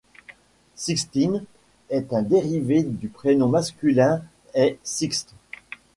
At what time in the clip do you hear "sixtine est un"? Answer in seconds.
0.73-2.23